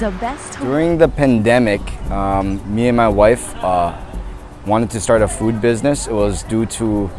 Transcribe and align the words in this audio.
The 0.00 0.10
best 0.12 0.58
During 0.58 0.96
the 0.96 1.08
pandemic, 1.08 1.82
um, 2.10 2.56
me 2.74 2.88
and 2.88 2.96
my 2.96 3.08
wife 3.08 3.54
uh, 3.56 3.94
wanted 4.64 4.88
to 4.92 4.98
start 4.98 5.20
a 5.20 5.28
food 5.28 5.60
business. 5.60 6.06
It 6.06 6.14
was 6.14 6.42
due 6.44 6.64
to, 6.80 7.10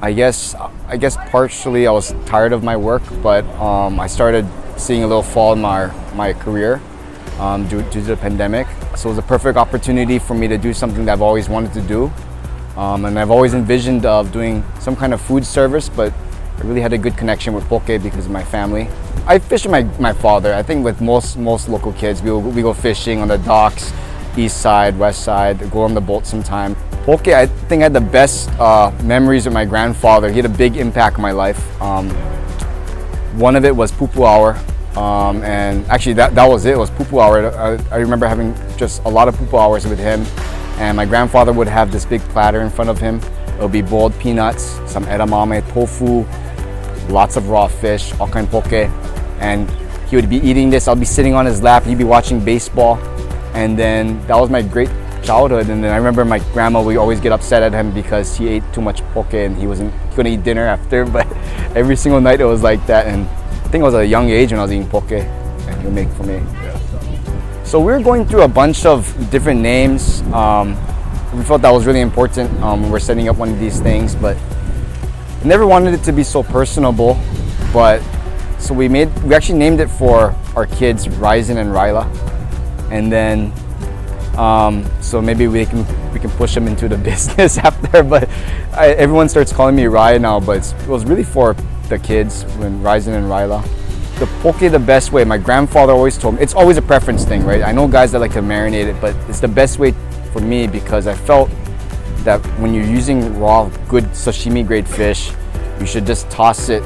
I 0.00 0.14
guess, 0.14 0.54
I 0.88 0.96
guess 0.96 1.18
partially 1.28 1.86
I 1.86 1.90
was 1.90 2.14
tired 2.24 2.54
of 2.54 2.64
my 2.64 2.78
work, 2.78 3.02
but 3.22 3.44
um, 3.60 4.00
I 4.00 4.06
started 4.06 4.46
seeing 4.78 5.02
a 5.02 5.06
little 5.06 5.22
fall 5.22 5.52
in 5.52 5.60
my 5.60 5.92
my 6.14 6.32
career 6.32 6.80
um, 7.38 7.68
due, 7.68 7.82
due 7.82 8.00
to 8.00 8.00
the 8.00 8.16
pandemic. 8.16 8.66
So 8.96 9.10
it 9.10 9.12
was 9.12 9.18
a 9.18 9.28
perfect 9.28 9.58
opportunity 9.58 10.18
for 10.18 10.32
me 10.32 10.48
to 10.48 10.56
do 10.56 10.72
something 10.72 11.04
that 11.04 11.12
I've 11.12 11.20
always 11.20 11.50
wanted 11.50 11.74
to 11.74 11.82
do, 11.82 12.10
um, 12.78 13.04
and 13.04 13.18
I've 13.18 13.30
always 13.30 13.52
envisioned 13.52 14.06
of 14.06 14.32
doing 14.32 14.64
some 14.80 14.96
kind 14.96 15.12
of 15.12 15.20
food 15.20 15.44
service, 15.44 15.90
but 15.90 16.10
I 16.56 16.60
really 16.62 16.80
had 16.80 16.94
a 16.94 16.98
good 16.98 17.18
connection 17.18 17.52
with 17.52 17.68
poke 17.68 17.84
because 17.84 18.24
of 18.24 18.32
my 18.32 18.44
family. 18.44 18.88
I 19.28 19.40
fish 19.40 19.64
with 19.64 19.72
my, 19.72 19.82
my 19.98 20.12
father. 20.12 20.54
I 20.54 20.62
think 20.62 20.84
with 20.84 21.00
most 21.00 21.36
most 21.36 21.68
local 21.68 21.92
kids, 21.94 22.22
we, 22.22 22.30
we 22.30 22.62
go 22.62 22.72
fishing 22.72 23.20
on 23.20 23.26
the 23.26 23.38
docks, 23.38 23.92
east 24.36 24.60
side, 24.60 24.96
west 24.96 25.24
side, 25.24 25.68
go 25.72 25.82
on 25.82 25.94
the 25.94 26.00
boat 26.00 26.26
sometime. 26.26 26.76
Poke, 27.02 27.28
I 27.28 27.46
think 27.46 27.80
I 27.80 27.84
had 27.84 27.92
the 27.92 28.00
best 28.00 28.48
uh, 28.60 28.92
memories 29.02 29.44
with 29.44 29.52
my 29.52 29.64
grandfather. 29.64 30.30
He 30.30 30.36
had 30.36 30.44
a 30.46 30.56
big 30.56 30.76
impact 30.76 31.16
on 31.16 31.22
my 31.22 31.32
life. 31.32 31.60
Um, 31.82 32.10
one 33.36 33.56
of 33.56 33.64
it 33.64 33.74
was 33.74 33.90
pupu 33.90 34.24
hour. 34.24 34.56
Um, 34.96 35.42
and 35.42 35.84
actually, 35.86 36.14
that, 36.14 36.36
that 36.36 36.46
was 36.48 36.64
it. 36.64 36.74
It 36.74 36.78
was 36.78 36.90
pupu 36.90 37.20
hour. 37.20 37.50
I, 37.50 37.96
I 37.96 37.98
remember 37.98 38.28
having 38.28 38.54
just 38.76 39.04
a 39.04 39.08
lot 39.08 39.26
of 39.26 39.34
pupu 39.34 39.60
hours 39.60 39.86
with 39.88 39.98
him. 39.98 40.24
And 40.78 40.96
my 40.96 41.04
grandfather 41.04 41.52
would 41.52 41.68
have 41.68 41.90
this 41.90 42.04
big 42.04 42.20
platter 42.30 42.60
in 42.60 42.70
front 42.70 42.90
of 42.90 42.98
him. 42.98 43.20
It 43.48 43.60
would 43.60 43.72
be 43.72 43.82
boiled 43.82 44.16
peanuts, 44.20 44.78
some 44.86 45.04
edamame, 45.06 45.68
tofu, 45.72 46.24
lots 47.12 47.36
of 47.36 47.48
raw 47.48 47.66
fish, 47.66 48.12
all 48.20 48.28
kind 48.28 48.48
poke. 48.48 48.88
And 49.40 49.70
he 50.08 50.16
would 50.16 50.30
be 50.30 50.36
eating 50.36 50.70
this. 50.70 50.88
I'll 50.88 50.96
be 50.96 51.04
sitting 51.04 51.34
on 51.34 51.46
his 51.46 51.62
lap. 51.62 51.84
He'd 51.84 51.98
be 51.98 52.04
watching 52.04 52.44
baseball. 52.44 52.98
And 53.54 53.78
then 53.78 54.24
that 54.26 54.36
was 54.36 54.50
my 54.50 54.62
great 54.62 54.90
childhood. 55.22 55.68
And 55.68 55.82
then 55.82 55.92
I 55.92 55.96
remember 55.96 56.24
my 56.24 56.38
grandma, 56.52 56.82
we 56.82 56.96
always 56.96 57.20
get 57.20 57.32
upset 57.32 57.62
at 57.62 57.72
him 57.72 57.92
because 57.92 58.36
he 58.36 58.48
ate 58.48 58.62
too 58.72 58.80
much 58.80 59.02
poke 59.12 59.34
and 59.34 59.56
he 59.56 59.66
wasn't 59.66 59.92
couldn't 60.12 60.32
eat 60.32 60.44
dinner 60.44 60.66
after. 60.66 61.04
But 61.16 61.26
every 61.76 61.96
single 61.96 62.20
night 62.20 62.40
it 62.40 62.44
was 62.44 62.62
like 62.62 62.86
that. 62.86 63.06
And 63.06 63.26
I 63.26 63.68
think 63.68 63.82
I 63.82 63.84
was 63.84 63.94
at 63.94 64.02
a 64.02 64.06
young 64.06 64.30
age 64.30 64.52
when 64.52 64.60
I 64.60 64.62
was 64.62 64.72
eating 64.72 64.88
poke 64.88 65.10
and 65.10 65.80
he 65.80 65.86
would 65.86 65.94
make 65.94 66.08
for 66.10 66.22
me. 66.22 66.40
So 67.64 67.80
we 67.80 67.86
were 67.86 68.00
going 68.00 68.24
through 68.26 68.42
a 68.42 68.48
bunch 68.48 68.86
of 68.86 69.12
different 69.30 69.60
names. 69.60 70.22
Um, 70.32 70.76
we 71.36 71.42
felt 71.42 71.62
that 71.62 71.70
was 71.70 71.84
really 71.84 72.00
important 72.00 72.50
um, 72.62 72.82
when 72.82 72.92
we're 72.92 73.00
setting 73.00 73.28
up 73.28 73.36
one 73.36 73.50
of 73.50 73.58
these 73.58 73.80
things, 73.80 74.14
but 74.14 74.36
I 74.36 75.44
never 75.44 75.66
wanted 75.66 75.92
it 75.92 76.04
to 76.04 76.12
be 76.12 76.22
so 76.22 76.44
personable. 76.44 77.18
But 77.72 78.00
so 78.58 78.74
we 78.74 78.88
made 78.88 79.12
we 79.22 79.34
actually 79.34 79.58
named 79.58 79.80
it 79.80 79.88
for 79.88 80.34
our 80.54 80.66
kids, 80.66 81.06
Ryzen 81.06 81.56
and 81.56 81.70
Ryla, 81.70 82.06
and 82.90 83.12
then 83.12 83.52
um, 84.38 84.84
so 85.00 85.22
maybe 85.22 85.46
we 85.48 85.64
can 85.66 85.86
we 86.12 86.20
can 86.20 86.30
push 86.30 86.54
them 86.54 86.66
into 86.66 86.88
the 86.88 86.98
business 87.10 87.58
after. 87.58 88.02
But 88.02 88.28
I, 88.72 88.90
everyone 88.90 89.28
starts 89.28 89.52
calling 89.52 89.76
me 89.76 89.86
Ryan 89.86 90.22
now, 90.22 90.40
but 90.40 90.74
it 90.82 90.88
was 90.88 91.04
really 91.04 91.24
for 91.24 91.54
the 91.88 91.98
kids 91.98 92.44
when 92.56 92.80
Ryzen 92.82 93.14
and 93.14 93.26
Ryla. 93.26 93.62
The 94.18 94.26
poke 94.40 94.58
the 94.58 94.78
best 94.78 95.12
way. 95.12 95.24
My 95.24 95.36
grandfather 95.36 95.92
always 95.92 96.16
told 96.16 96.36
me 96.36 96.42
it's 96.42 96.54
always 96.54 96.78
a 96.78 96.82
preference 96.82 97.24
thing, 97.24 97.44
right? 97.44 97.62
I 97.62 97.72
know 97.72 97.86
guys 97.86 98.12
that 98.12 98.20
like 98.20 98.32
to 98.32 98.40
marinate 98.40 98.86
it, 98.86 99.00
but 99.00 99.14
it's 99.28 99.40
the 99.40 99.48
best 99.48 99.78
way 99.78 99.92
for 100.32 100.40
me 100.40 100.66
because 100.66 101.06
I 101.06 101.14
felt 101.14 101.50
that 102.24 102.40
when 102.58 102.72
you're 102.72 102.84
using 102.84 103.38
raw, 103.38 103.68
good 103.88 104.04
sashimi 104.06 104.66
grade 104.66 104.88
fish, 104.88 105.32
you 105.78 105.86
should 105.86 106.06
just 106.06 106.30
toss 106.30 106.70
it 106.70 106.82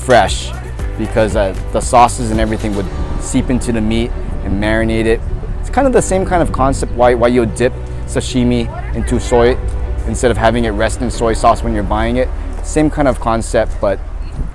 fresh 0.00 0.50
because 0.98 1.36
uh, 1.36 1.52
the 1.72 1.80
sauces 1.80 2.30
and 2.30 2.40
everything 2.40 2.74
would 2.76 2.86
seep 3.20 3.50
into 3.50 3.72
the 3.72 3.80
meat 3.80 4.10
and 4.44 4.62
marinate 4.62 5.06
it. 5.06 5.20
It's 5.60 5.70
kind 5.70 5.86
of 5.86 5.92
the 5.92 6.02
same 6.02 6.26
kind 6.26 6.42
of 6.42 6.52
concept 6.52 6.92
why, 6.92 7.14
why 7.14 7.28
you 7.28 7.46
dip 7.46 7.72
sashimi 8.06 8.68
into 8.94 9.20
soy 9.20 9.56
instead 10.06 10.30
of 10.30 10.36
having 10.36 10.64
it 10.64 10.70
rest 10.70 11.00
in 11.00 11.10
soy 11.10 11.32
sauce 11.32 11.62
when 11.62 11.74
you're 11.74 11.82
buying 11.82 12.16
it. 12.16 12.28
Same 12.64 12.90
kind 12.90 13.08
of 13.08 13.20
concept, 13.20 13.72
but 13.80 13.98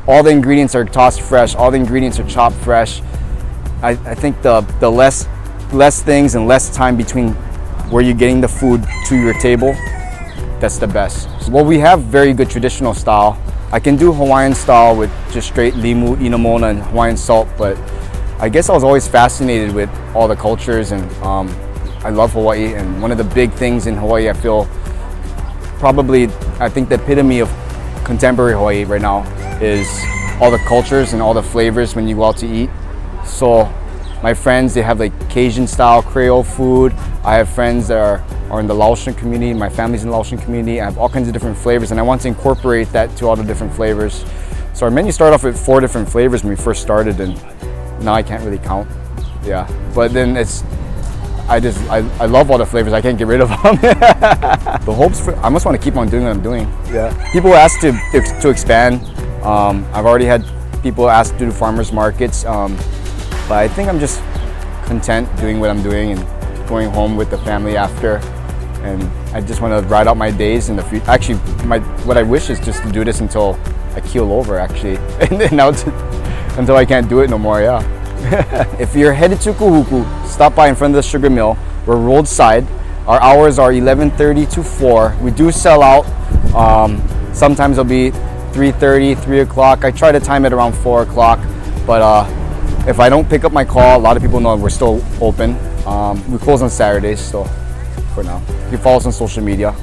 all 0.08 0.22
the 0.22 0.30
ingredients 0.30 0.76
are 0.76 0.86
tossed 0.86 1.22
fresh, 1.22 1.56
all 1.56 1.72
the 1.72 1.78
ingredients 1.78 2.20
are 2.20 2.28
chopped 2.28 2.56
fresh. 2.58 3.02
I, 3.82 3.92
I 3.92 4.16
think 4.16 4.42
the, 4.42 4.62
the 4.80 4.90
less, 4.90 5.28
less 5.72 6.02
things 6.02 6.36
and 6.36 6.48
less 6.48 6.76
time 6.76 6.96
between 6.96 7.32
where 7.90 8.04
you're 8.04 8.16
getting 8.16 8.42
the 8.42 8.48
food 8.48 8.84
to 9.08 9.16
your 9.16 9.34
table, 9.40 9.74
that's 10.60 10.78
the 10.78 10.88
best. 10.88 11.30
Well, 11.50 11.66
we 11.66 11.80
have 11.80 12.02
very 12.04 12.34
good 12.34 12.50
traditional 12.50 12.94
style. 12.94 13.42
I 13.72 13.80
can 13.80 13.96
do 13.96 14.14
Hawaiian 14.14 14.54
style 14.54 14.96
with 14.96 15.12
just 15.32 15.48
straight 15.48 15.74
limu, 15.74 16.16
inamona, 16.18 16.72
and 16.72 16.82
Hawaiian 16.84 17.18
salt, 17.18 17.48
but 17.58 17.78
I 18.40 18.50
guess 18.50 18.70
I 18.70 18.74
was 18.74 18.84
always 18.84 19.08
fascinated 19.08 19.74
with 19.74 19.90
all 20.14 20.28
the 20.28 20.36
cultures 20.36 20.92
and 20.92 21.12
um, 21.24 21.48
I 22.04 22.10
love 22.10 22.34
Hawaii. 22.34 22.74
And 22.76 23.02
one 23.02 23.12
of 23.12 23.18
the 23.18 23.24
big 23.24 23.52
things 23.54 23.88
in 23.88 23.96
Hawaii, 23.96 24.30
I 24.30 24.34
feel 24.34 24.66
probably, 25.80 26.26
I 26.60 26.70
think 26.70 26.90
the 26.90 26.96
epitome 26.96 27.40
of 27.40 27.50
contemporary 28.04 28.54
Hawaii 28.54 28.84
right 28.84 29.02
now 29.02 29.24
is 29.62 29.88
all 30.40 30.52
the 30.52 30.60
cultures 30.60 31.14
and 31.14 31.22
all 31.22 31.34
the 31.34 31.44
flavors 31.44 31.96
when 31.96 32.08
you 32.08 32.16
go 32.16 32.26
out 32.26 32.38
to 32.38 32.48
eat. 32.48 32.70
So 33.26 33.72
my 34.26 34.34
friends, 34.34 34.74
they 34.74 34.82
have 34.82 35.00
like 35.00 35.14
Cajun 35.30 35.68
style 35.68 36.02
Creole 36.02 36.44
food. 36.44 36.94
I 37.24 37.36
have 37.36 37.48
friends 37.48 37.88
that 37.90 38.00
are, 38.00 38.24
are 38.50 38.60
in 38.60 38.66
the 38.66 38.74
Laotian 38.74 39.14
community. 39.14 39.54
My 39.54 39.70
family's 39.70 40.02
in 40.02 40.10
the 40.10 40.16
Laotian 40.16 40.40
community. 40.40 40.82
I 40.82 40.86
have 40.86 40.98
all 40.98 41.08
kinds 41.08 41.28
of 41.28 41.34
different 41.36 41.56
flavors 41.56 41.92
and 41.92 42.00
I 42.00 42.04
want 42.04 42.24
to 42.24 42.28
incorporate 42.28 42.92
that 42.92 43.16
to 43.18 43.28
all 43.28 43.36
the 43.36 43.44
different 43.44 43.72
flavors. 43.72 44.26
So 44.74 44.88
our 44.88 44.92
menu 44.92 45.12
started 45.12 45.36
off 45.36 45.44
with 45.44 45.64
four 45.64 45.80
different 45.80 46.10
flavors 46.10 46.44
when 46.44 46.50
we 46.50 46.56
first 46.56 46.82
started 46.82 47.20
and 47.20 47.36
now 48.04 48.16
I 48.16 48.24
can't 48.24 48.44
really 48.44 48.58
count. 48.58 48.90
Yeah, 49.44 49.70
but 49.94 50.12
then 50.12 50.36
it's, 50.36 50.64
I 51.48 51.60
just, 51.60 51.80
I, 51.92 51.98
I 52.18 52.26
love 52.26 52.50
all 52.50 52.58
the 52.58 52.66
flavors. 52.66 52.94
I 52.94 53.02
can't 53.02 53.20
get 53.20 53.28
rid 53.28 53.42
of 53.42 53.50
them. 53.50 53.76
the 53.82 54.94
hopes 54.98 55.24
for, 55.24 55.36
I 55.36 55.50
must 55.50 55.68
want 55.68 55.80
to 55.80 55.84
keep 55.84 55.98
on 55.98 56.10
doing 56.10 56.24
what 56.24 56.32
I'm 56.32 56.42
doing. 56.42 56.64
Yeah. 56.92 57.14
People 57.32 57.54
ask 57.54 57.80
to, 57.82 57.92
to 58.42 58.50
expand. 58.50 59.06
Um, 59.46 59.86
I've 59.94 60.08
already 60.08 60.26
had 60.26 60.44
people 60.82 61.12
ask 61.12 61.32
to 61.34 61.38
do 61.46 61.52
farmers 61.52 61.92
markets. 61.92 62.44
Um, 62.44 62.76
but 63.48 63.58
I 63.60 63.68
think 63.68 63.90
I'm 63.90 64.00
just 64.00 64.22
content 64.86 65.30
doing 65.40 65.60
what 65.60 65.70
I'm 65.70 65.84
doing 65.84 66.12
and 66.12 66.68
going 66.68 66.90
home 66.90 67.16
with 67.16 67.30
the 67.30 67.38
family 67.40 67.78
after. 67.78 68.18
And 68.84 69.04
I 69.36 69.42
just 69.42 69.62
want 69.62 69.82
to 69.82 69.88
ride 69.90 70.08
out 70.08 70.18
my 70.18 70.32
days 70.32 70.70
in 70.70 70.76
the 70.76 70.84
future. 70.84 71.06
Actually, 71.10 71.40
my, 71.66 71.80
what 72.06 72.18
I 72.18 72.24
wish 72.24 72.50
is 72.50 72.60
just 72.60 72.84
to 72.84 72.92
do 72.92 73.04
this 73.04 73.20
until 73.20 73.60
I 73.96 74.02
keel 74.02 74.32
over, 74.32 74.58
actually. 74.58 74.98
and 75.22 75.40
then 75.42 75.60
until 76.58 76.76
I 76.76 76.86
can't 76.86 77.10
do 77.10 77.22
it 77.22 77.30
no 77.30 77.38
more, 77.38 77.62
yeah. 77.62 77.82
if 78.80 78.96
you're 78.96 79.14
headed 79.14 79.42
to 79.42 79.54
Kahuku, 79.54 80.28
stop 80.28 80.56
by 80.56 80.68
in 80.68 80.76
front 80.76 80.96
of 80.96 81.04
the 81.04 81.08
sugar 81.08 81.30
mill. 81.30 81.58
We're 81.86 81.98
roadside. 81.98 82.66
Our 83.08 83.22
hours 83.22 83.60
are 83.60 83.72
11.30 83.72 84.52
to 84.54 84.64
4. 84.64 85.18
We 85.22 85.32
do 85.32 85.52
sell 85.52 85.84
out. 85.84 86.06
Um, 86.56 87.02
sometimes 87.34 87.78
it'll 87.78 87.90
be 87.90 88.12
3.30, 88.52 89.22
3 89.24 89.40
o'clock. 89.42 89.84
I 89.84 89.92
try 89.92 90.12
to 90.12 90.20
time 90.20 90.46
it 90.46 90.54
around 90.54 90.74
4 90.74 91.04
o'clock. 91.04 91.40
But 91.86 92.02
uh, 92.02 92.45
if 92.88 93.00
I 93.00 93.10
don't 93.10 93.28
pick 93.28 93.44
up 93.44 93.52
my 93.52 93.66
call, 93.66 94.00
a 94.00 94.02
lot 94.02 94.16
of 94.16 94.22
people 94.22 94.40
know 94.40 94.56
we're 94.56 94.70
still 94.70 95.04
open. 95.20 95.58
Um, 95.88 96.32
we 96.32 96.38
close 96.38 96.62
on 96.62 96.70
Saturdays, 96.70 97.20
so 97.20 97.46
for 98.14 98.24
now. 98.24 98.42
You 98.66 98.72
can 98.72 98.80
follow 98.80 98.98
us 98.98 99.06
on 99.06 99.12
social 99.12 99.44
media. 99.44 99.76